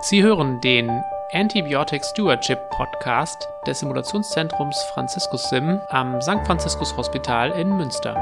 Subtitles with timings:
[0.00, 0.88] Sie hören den
[1.32, 6.46] Antibiotic Stewardship Podcast des Simulationszentrums Franziskus Sim am St.
[6.46, 8.14] Franziskus Hospital in Münster.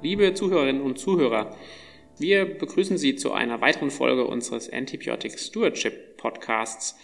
[0.00, 1.54] Liebe Zuhörerinnen und Zuhörer,
[2.18, 6.96] wir begrüßen Sie zu einer weiteren Folge unseres Antibiotic Stewardship Podcasts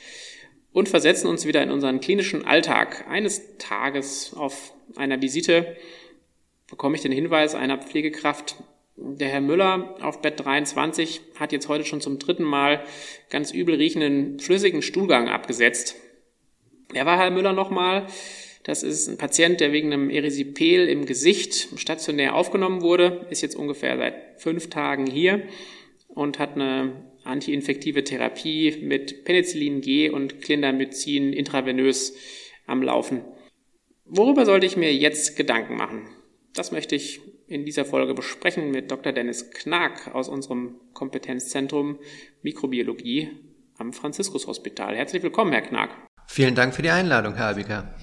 [0.73, 3.05] und versetzen uns wieder in unseren klinischen Alltag.
[3.07, 5.77] Eines Tages auf einer Visite
[6.69, 8.57] bekomme ich den Hinweis einer Pflegekraft,
[8.97, 12.85] der Herr Müller auf Bett 23 hat jetzt heute schon zum dritten Mal
[13.29, 15.97] ganz übel riechenden flüssigen Stuhlgang abgesetzt.
[16.93, 18.07] Wer war Herr Müller nochmal?
[18.63, 23.57] Das ist ein Patient, der wegen einem Erisipel im Gesicht stationär aufgenommen wurde, ist jetzt
[23.57, 25.43] ungefähr seit fünf Tagen hier
[26.09, 32.17] und hat eine antiinfektive Therapie mit Penicillin G und Clindamycin intravenös
[32.67, 33.23] am Laufen.
[34.07, 36.09] Worüber sollte ich mir jetzt Gedanken machen?
[36.55, 39.13] Das möchte ich in dieser Folge besprechen mit Dr.
[39.13, 41.99] Dennis Knack aus unserem Kompetenzzentrum
[42.43, 43.31] Mikrobiologie
[43.79, 44.97] am Franziskus Hospital.
[44.97, 45.91] Herzlich willkommen, Herr Knack.
[46.27, 47.95] Vielen Dank für die Einladung, Herr Abiker.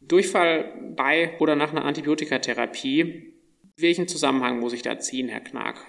[0.00, 3.34] Durchfall bei oder nach einer Antibiotikatherapie.
[3.76, 5.86] Welchen Zusammenhang muss ich da ziehen, Herr Knack?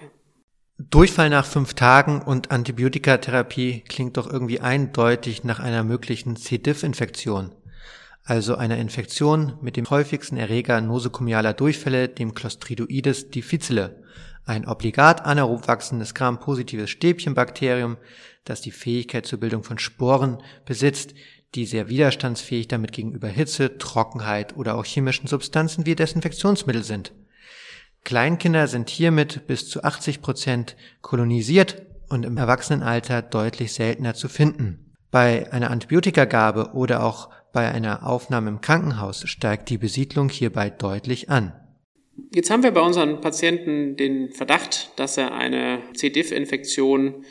[0.78, 6.58] Durchfall nach fünf Tagen und Antibiotikatherapie klingt doch irgendwie eindeutig nach einer möglichen C.
[6.58, 7.52] diff-Infektion
[8.24, 14.02] also einer Infektion mit dem häufigsten Erreger nosokomialer Durchfälle, dem Clostridoides difficile,
[14.46, 17.96] ein obligat anaerob wachsendes grampositives Stäbchenbakterium,
[18.44, 21.14] das die Fähigkeit zur Bildung von Sporen besitzt,
[21.54, 27.12] die sehr widerstandsfähig damit gegenüber Hitze, Trockenheit oder auch chemischen Substanzen wie Desinfektionsmittel sind.
[28.02, 34.92] Kleinkinder sind hiermit bis zu 80 Prozent kolonisiert und im Erwachsenenalter deutlich seltener zu finden.
[35.10, 41.30] Bei einer Antibiotikagabe oder auch bei einer Aufnahme im Krankenhaus steigt die Besiedlung hierbei deutlich
[41.30, 41.54] an.
[42.34, 46.10] Jetzt haben wir bei unseren Patienten den Verdacht, dass er eine C.
[46.10, 47.24] diff-Infektion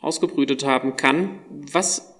[0.00, 1.40] ausgebrütet haben kann.
[1.50, 2.14] Was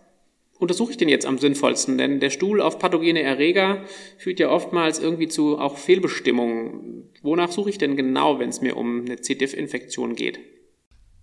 [0.59, 1.99] untersuche ich denn jetzt am sinnvollsten?
[1.99, 3.85] Denn der Stuhl auf pathogene Erreger
[4.19, 7.11] führt ja oftmals irgendwie zu auch Fehlbestimmungen.
[7.23, 9.37] Wonach suche ich denn genau, wenn es mir um eine C.
[9.37, 10.41] diff-Infektion geht?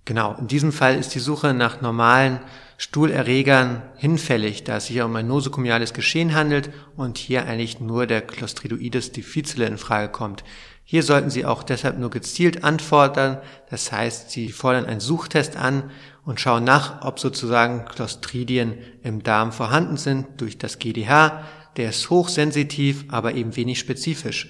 [0.06, 2.40] Genau, in diesem Fall ist die Suche nach normalen
[2.80, 8.22] Stuhlerregern hinfällig, da es sich um ein nosokomiales Geschehen handelt und hier eigentlich nur der
[8.22, 10.44] Clostridoides difficile in Frage kommt.
[10.84, 13.40] Hier sollten Sie auch deshalb nur gezielt antworten,
[13.70, 15.90] das heißt, Sie fordern einen Suchtest an
[16.24, 21.44] und schauen nach, ob sozusagen Clostridien im Darm vorhanden sind durch das GDH.
[21.78, 24.50] Der ist hochsensitiv, aber eben wenig spezifisch.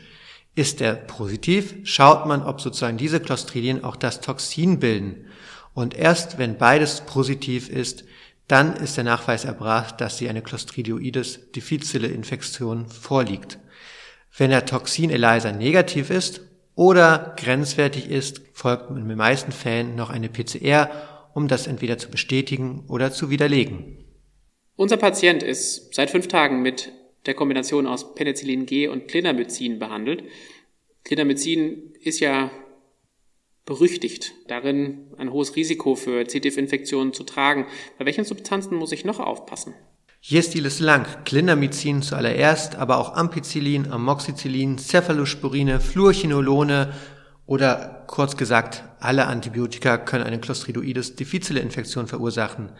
[0.53, 5.27] Ist er positiv, schaut man, ob sozusagen diese Clostridien auch das Toxin bilden.
[5.77, 8.03] Und erst wenn beides positiv ist,
[8.47, 13.59] dann ist der Nachweis erbracht, dass sie eine Clostridioides difficile Infektion vorliegt.
[14.35, 16.41] Wenn der Toxin ELISA negativ ist
[16.73, 20.89] oder grenzwertig ist, folgt in den meisten Fällen noch eine PCR,
[21.35, 24.03] um das entweder zu bestätigen oder zu widerlegen.
[24.77, 26.91] Unser Patient ist seit fünf Tagen mit
[27.27, 30.23] der Kombination aus Penicillin G und Clindamycin behandelt.
[31.03, 32.49] Clindamycin ist ja
[33.67, 36.39] berüchtigt, darin ein hohes Risiko für C.
[36.39, 37.67] diff-Infektionen zu tragen.
[37.99, 39.75] Bei welchen Substanzen muss ich noch aufpassen?
[40.19, 41.05] Hier ist die lang.
[41.25, 46.93] Clindamycin zuallererst, aber auch Ampicillin, Amoxicillin, Cephalosporine, Fluorchinolone
[47.45, 52.71] oder kurz gesagt, alle Antibiotika können eine Clostridoides difficile Infektion verursachen.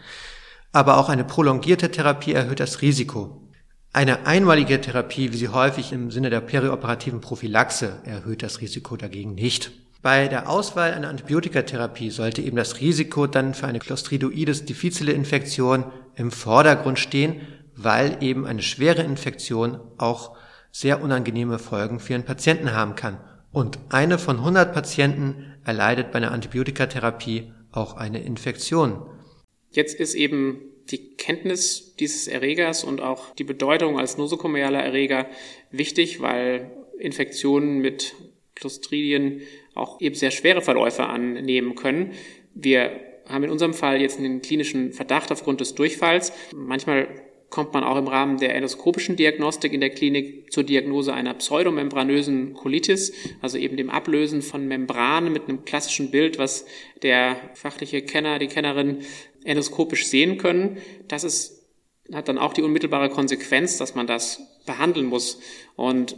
[0.72, 3.48] Aber auch eine prolongierte Therapie erhöht das Risiko.
[3.92, 9.34] Eine einmalige Therapie, wie sie häufig im Sinne der perioperativen Prophylaxe, erhöht das Risiko dagegen
[9.34, 9.70] nicht.
[10.00, 15.84] Bei der Auswahl einer Antibiotikatherapie sollte eben das Risiko dann für eine Clostridoides difficile Infektion
[16.14, 17.40] im Vordergrund stehen,
[17.74, 20.36] weil eben eine schwere Infektion auch
[20.70, 23.18] sehr unangenehme Folgen für einen Patienten haben kann.
[23.50, 29.02] Und eine von 100 Patienten erleidet bei einer Antibiotikatherapie auch eine Infektion.
[29.70, 30.60] Jetzt ist eben
[30.90, 35.26] die Kenntnis dieses Erregers und auch die Bedeutung als nosokomialer Erreger
[35.70, 38.14] wichtig, weil Infektionen mit
[38.54, 39.42] Clostridien
[39.78, 42.12] auch eben sehr schwere Verläufe annehmen können.
[42.54, 46.32] Wir haben in unserem Fall jetzt einen klinischen Verdacht aufgrund des Durchfalls.
[46.54, 47.08] Manchmal
[47.50, 52.52] kommt man auch im Rahmen der endoskopischen Diagnostik in der Klinik zur Diagnose einer pseudomembranösen
[52.54, 56.66] Colitis, also eben dem Ablösen von Membranen mit einem klassischen Bild, was
[57.02, 58.98] der fachliche Kenner, die Kennerin
[59.44, 60.76] endoskopisch sehen können.
[61.08, 61.66] Das ist,
[62.12, 65.40] hat dann auch die unmittelbare Konsequenz, dass man das behandeln muss.
[65.74, 66.16] Und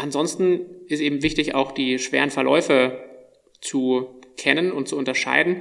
[0.00, 2.98] Ansonsten ist eben wichtig, auch die schweren Verläufe
[3.60, 5.60] zu kennen und zu unterscheiden.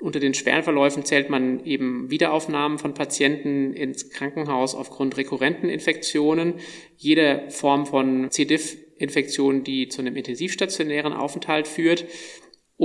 [0.00, 6.54] Unter den schweren Verläufen zählt man eben Wiederaufnahmen von Patienten ins Krankenhaus aufgrund rekurrenten Infektionen.
[6.96, 8.44] Jede Form von C.
[8.44, 12.06] diff Infektion, die zu einem intensivstationären Aufenthalt führt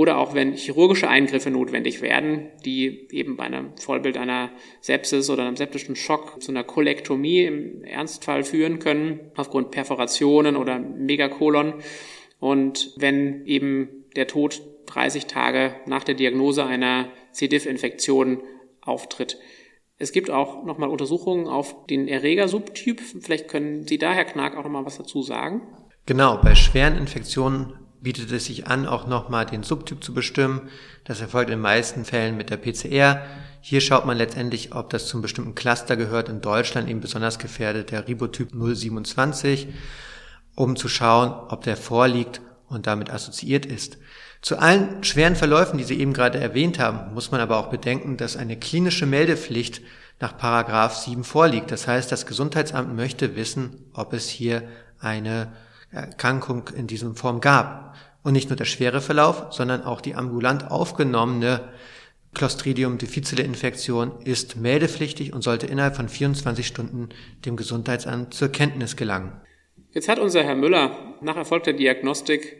[0.00, 4.48] oder auch wenn chirurgische Eingriffe notwendig werden, die eben bei einem Vollbild einer
[4.80, 10.78] Sepsis oder einem septischen Schock zu einer Kolektomie im Ernstfall führen können, aufgrund Perforationen oder
[10.78, 11.74] Megakolon.
[12.38, 17.46] Und wenn eben der Tod 30 Tage nach der Diagnose einer C.
[17.46, 18.42] diff-Infektion
[18.80, 19.38] auftritt.
[19.98, 23.02] Es gibt auch nochmal Untersuchungen auf den Erreger-Subtyp.
[23.20, 25.60] Vielleicht können Sie da, Herr Knack, auch nochmal was dazu sagen.
[26.06, 30.68] Genau, bei schweren Infektionen bietet es sich an, auch nochmal den Subtyp zu bestimmen.
[31.04, 33.22] Das erfolgt in den meisten Fällen mit der PCR.
[33.60, 36.28] Hier schaut man letztendlich, ob das zum bestimmten Cluster gehört.
[36.28, 39.68] In Deutschland eben besonders gefährdet der Ribotyp 027,
[40.54, 43.98] um zu schauen, ob der vorliegt und damit assoziiert ist.
[44.40, 48.16] Zu allen schweren Verläufen, die Sie eben gerade erwähnt haben, muss man aber auch bedenken,
[48.16, 49.82] dass eine klinische Meldepflicht
[50.18, 51.70] nach Paragraph 7 vorliegt.
[51.70, 54.62] Das heißt, das Gesundheitsamt möchte wissen, ob es hier
[54.98, 55.52] eine
[55.90, 57.96] Erkrankung in diesem Form gab.
[58.22, 61.68] Und nicht nur der schwere Verlauf, sondern auch die ambulant aufgenommene
[62.34, 67.08] Clostridium difficile Infektion ist meldepflichtig und sollte innerhalb von 24 Stunden
[67.44, 69.32] dem Gesundheitsamt zur Kenntnis gelangen.
[69.92, 72.56] Jetzt hat unser Herr Müller nach erfolgter Diagnostik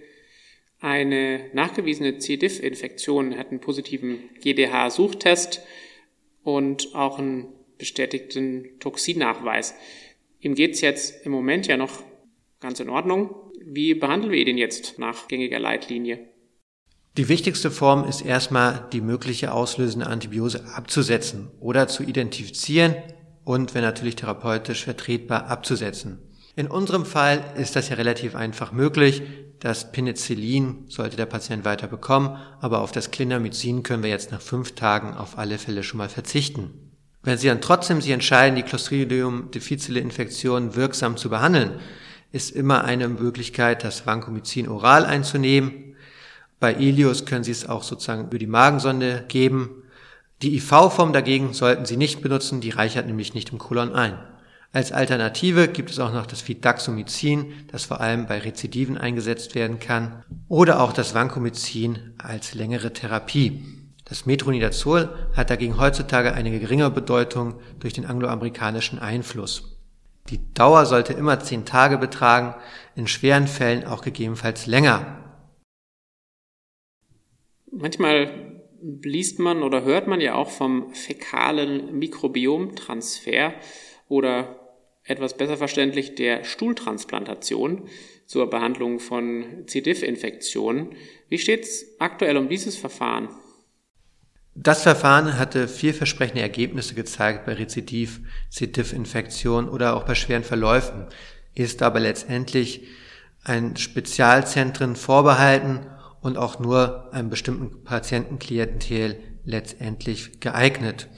[0.80, 2.36] eine nachgewiesene C.
[2.36, 5.60] diff-Infektion, hat einen positiven GDH-Suchtest
[6.42, 7.48] und auch einen
[7.78, 9.74] bestätigten Toxinnachweis.
[10.40, 12.02] Ihm geht's jetzt im Moment ja noch
[12.60, 13.34] ganz in Ordnung.
[13.64, 16.28] Wie behandeln wir ihn jetzt nach gängiger Leitlinie?
[17.16, 22.94] Die wichtigste Form ist erstmal die mögliche auslösende Antibiose abzusetzen oder zu identifizieren
[23.44, 26.18] und, wenn natürlich therapeutisch vertretbar, abzusetzen.
[26.54, 29.22] In unserem Fall ist das ja relativ einfach möglich.
[29.58, 34.40] Das Penicillin sollte der Patient weiter bekommen, aber auf das Clindamycin können wir jetzt nach
[34.40, 36.92] fünf Tagen auf alle Fälle schon mal verzichten.
[37.22, 41.80] Wenn Sie dann trotzdem sich entscheiden, die Clostridium difficile Infektion wirksam zu behandeln,
[42.32, 45.96] ist immer eine Möglichkeit, das Vancomycin oral einzunehmen.
[46.58, 49.82] Bei Ilios können Sie es auch sozusagen über die Magensonde geben.
[50.42, 54.18] Die IV-Form dagegen sollten Sie nicht benutzen, die reichert nämlich nicht im Kolon ein.
[54.72, 59.80] Als Alternative gibt es auch noch das Fidaxomycin, das vor allem bei Rezidiven eingesetzt werden
[59.80, 63.64] kann, oder auch das Vancomycin als längere Therapie.
[64.04, 69.79] Das Metronidazol hat dagegen heutzutage eine geringe Bedeutung durch den angloamerikanischen Einfluss.
[70.30, 72.54] Die Dauer sollte immer zehn Tage betragen,
[72.94, 75.16] in schweren Fällen auch gegebenenfalls länger.
[77.72, 78.62] Manchmal
[79.02, 83.54] liest man oder hört man ja auch vom fäkalen Mikrobiomtransfer
[84.08, 84.56] oder
[85.04, 87.88] etwas besser verständlich der Stuhltransplantation
[88.26, 89.80] zur Behandlung von C.
[89.80, 90.94] diff-Infektionen.
[91.28, 93.28] Wie steht es aktuell um dieses Verfahren?
[94.62, 98.20] Das Verfahren hatte vielversprechende Ergebnisse gezeigt bei Rezidiv,
[98.50, 98.66] C.
[98.66, 101.06] diff-Infektionen oder auch bei schweren Verläufen,
[101.54, 102.86] ist aber letztendlich
[103.42, 105.86] ein Spezialzentren vorbehalten
[106.20, 111.08] und auch nur einem bestimmten Patientenklientel letztendlich geeignet.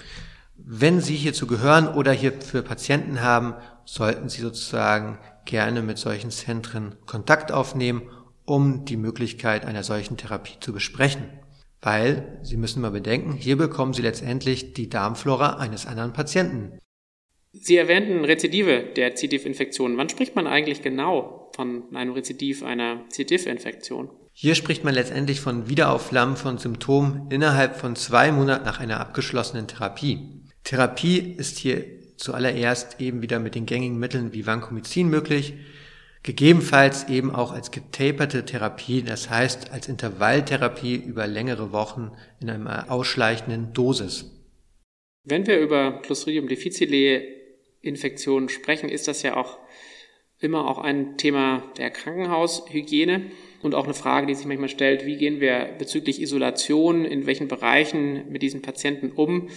[0.56, 3.54] Wenn Sie hierzu gehören oder hier für Patienten haben,
[3.84, 8.02] sollten Sie sozusagen gerne mit solchen Zentren Kontakt aufnehmen,
[8.44, 11.41] um die Möglichkeit einer solchen Therapie zu besprechen.
[11.82, 16.78] Weil, Sie müssen mal bedenken, hier bekommen Sie letztendlich die Darmflora eines anderen Patienten.
[17.52, 19.26] Sie erwähnten Rezidive der C.
[19.26, 19.98] diff-Infektion.
[19.98, 23.24] Wann spricht man eigentlich genau von einem Rezidiv einer C.
[23.24, 24.10] diff-Infektion?
[24.32, 29.66] Hier spricht man letztendlich von Wiederauflammen von Symptomen innerhalb von zwei Monaten nach einer abgeschlossenen
[29.66, 30.46] Therapie.
[30.64, 31.84] Therapie ist hier
[32.16, 35.54] zuallererst eben wieder mit den gängigen Mitteln wie Vancomycin möglich,
[36.22, 42.90] gegebenenfalls eben auch als getaperte Therapie, das heißt als Intervalltherapie über längere Wochen in einer
[42.90, 44.30] ausschleichenden Dosis.
[45.24, 47.22] Wenn wir über Clostridium difficile
[47.80, 49.58] Infektionen sprechen, ist das ja auch
[50.38, 53.30] immer auch ein Thema der Krankenhaushygiene
[53.62, 57.46] und auch eine Frage, die sich manchmal stellt, wie gehen wir bezüglich Isolation, in welchen
[57.46, 59.48] Bereichen mit diesen Patienten um?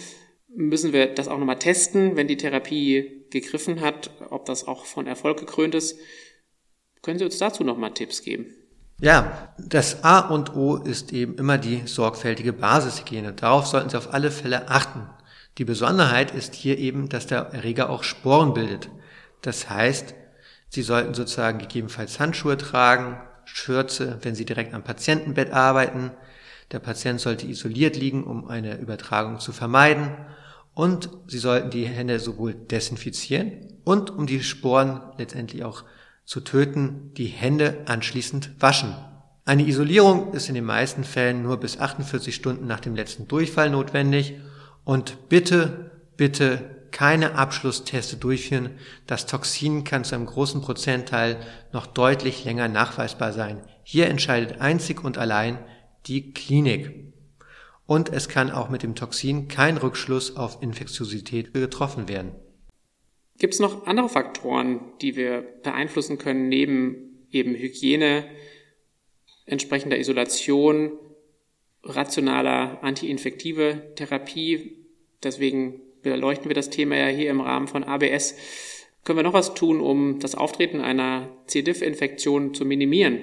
[0.56, 5.06] müssen wir das auch nochmal testen, wenn die Therapie gegriffen hat, ob das auch von
[5.06, 5.98] Erfolg gekrönt ist.
[7.06, 8.46] Können Sie uns dazu nochmal Tipps geben?
[9.00, 13.32] Ja, das A und O ist eben immer die sorgfältige Basishygiene.
[13.32, 15.08] Darauf sollten Sie auf alle Fälle achten.
[15.58, 18.90] Die Besonderheit ist hier eben, dass der Erreger auch Sporen bildet.
[19.40, 20.16] Das heißt,
[20.68, 26.10] Sie sollten sozusagen gegebenenfalls Handschuhe tragen, Schürze, wenn Sie direkt am Patientenbett arbeiten.
[26.72, 30.10] Der Patient sollte isoliert liegen, um eine Übertragung zu vermeiden.
[30.74, 35.84] Und Sie sollten die Hände sowohl desinfizieren und um die Sporen letztendlich auch
[36.26, 38.94] zu töten, die Hände anschließend waschen.
[39.44, 43.70] Eine Isolierung ist in den meisten Fällen nur bis 48 Stunden nach dem letzten Durchfall
[43.70, 44.34] notwendig
[44.84, 48.70] und bitte, bitte keine Abschlussteste durchführen.
[49.06, 51.36] Das Toxin kann zu einem großen Prozentteil
[51.72, 53.60] noch deutlich länger nachweisbar sein.
[53.84, 55.58] Hier entscheidet einzig und allein
[56.06, 57.12] die Klinik.
[57.86, 62.32] Und es kann auch mit dem Toxin kein Rückschluss auf Infektiosität getroffen werden.
[63.38, 68.24] Gibt es noch andere Faktoren, die wir beeinflussen können, neben eben Hygiene,
[69.44, 70.92] entsprechender Isolation,
[71.82, 74.86] rationaler antiinfektive Therapie?
[75.22, 78.34] Deswegen beleuchten wir das Thema ja hier im Rahmen von ABS.
[79.04, 81.62] Können wir noch was tun, um das Auftreten einer C.
[81.62, 83.20] diff-Infektion zu minimieren?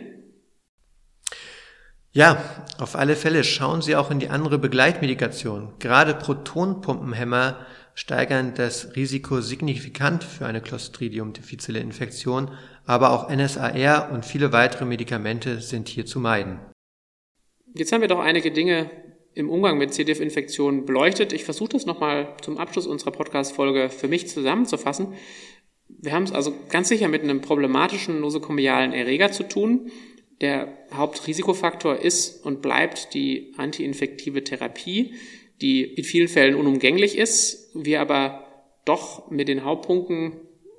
[2.12, 5.74] Ja, auf alle Fälle schauen Sie auch in die andere Begleitmedikation.
[5.80, 7.66] Gerade Protonpumpenhämmer
[7.96, 12.52] steigern das Risiko signifikant für eine Clostridium difficile Infektion,
[12.86, 16.60] aber auch NSAR und viele weitere Medikamente sind hier zu meiden.
[17.76, 18.90] Jetzt haben wir doch einige Dinge
[19.36, 20.04] im Umgang mit C.
[20.04, 21.34] diff-Infektionen beleuchtet.
[21.34, 25.14] Ich versuche das nochmal zum Abschluss unserer Podcast-Folge für mich zusammenzufassen.
[25.88, 29.92] Wir haben es also ganz sicher mit einem problematischen nosokomialen Erreger zu tun.
[30.42, 35.14] Der Hauptrisikofaktor ist und bleibt die antiinfektive Therapie
[35.64, 38.46] die in vielen Fällen unumgänglich ist, wir aber
[38.84, 40.34] doch mit den Hauptpunkten,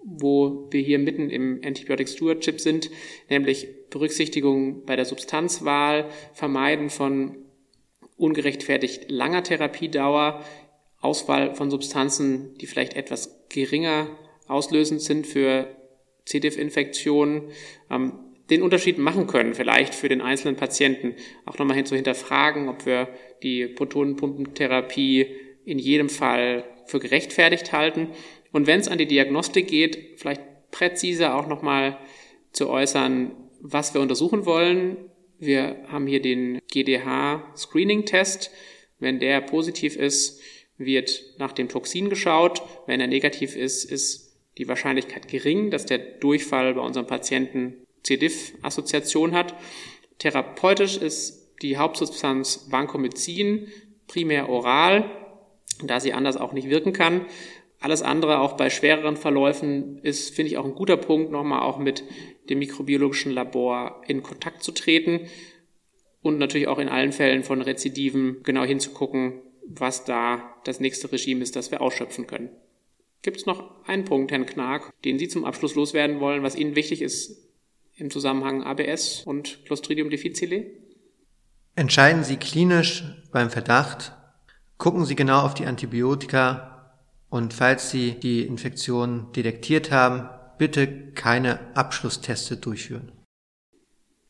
[0.04, 2.90] wo wir hier mitten im Antibiotic Stewardship sind,
[3.30, 7.36] nämlich Berücksichtigung bei der Substanzwahl, Vermeiden von
[8.18, 10.44] ungerechtfertigt langer Therapiedauer,
[11.00, 14.08] Auswahl von Substanzen, die vielleicht etwas geringer
[14.46, 15.74] auslösend sind für
[16.26, 16.40] C.
[16.40, 17.50] diff-Infektionen,
[17.90, 18.12] ähm,
[18.50, 21.14] den Unterschied machen können, vielleicht für den einzelnen Patienten.
[21.46, 23.08] Auch nochmal hin zu hinterfragen, ob wir
[23.42, 25.26] die Protonenpumpentherapie
[25.64, 28.08] in jedem Fall für gerechtfertigt halten.
[28.52, 31.98] Und wenn es an die Diagnostik geht, vielleicht präziser auch nochmal
[32.52, 34.96] zu äußern, was wir untersuchen wollen.
[35.38, 38.50] Wir haben hier den GDH-Screening-Test.
[38.98, 40.40] Wenn der positiv ist,
[40.76, 42.62] wird nach dem Toxin geschaut.
[42.86, 49.34] Wenn er negativ ist, ist die Wahrscheinlichkeit gering, dass der Durchfall bei unserem Patienten C-Diff-Assoziation
[49.34, 49.54] hat.
[50.18, 53.68] Therapeutisch ist die Hauptsubstanz Vancomycin,
[54.06, 55.11] primär oral,
[55.82, 57.26] da sie anders auch nicht wirken kann.
[57.80, 61.78] Alles andere, auch bei schwereren Verläufen, ist, finde ich, auch ein guter Punkt, nochmal auch
[61.78, 62.04] mit
[62.49, 65.28] dem mikrobiologischen Labor in Kontakt zu treten
[66.23, 71.42] und natürlich auch in allen Fällen von Rezidiven genau hinzugucken, was da das nächste Regime
[71.42, 72.50] ist, das wir ausschöpfen können.
[73.23, 76.76] Gibt es noch einen Punkt, Herrn Knark, den Sie zum Abschluss loswerden wollen, was Ihnen
[76.76, 77.43] wichtig ist
[77.96, 80.66] im Zusammenhang ABS und Clostridium difficile?
[81.76, 84.12] Entscheiden Sie klinisch beim Verdacht,
[84.78, 86.94] gucken Sie genau auf die Antibiotika
[87.30, 93.10] und falls Sie die Infektion detektiert haben, bitte keine Abschlussteste durchführen.